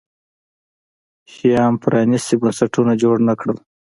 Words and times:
شیام 1.31 1.73
پرانیستي 1.83 2.35
بنسټونه 2.41 2.93
جوړ 3.01 3.15
نه 3.27 3.33
کړل. 3.39 3.57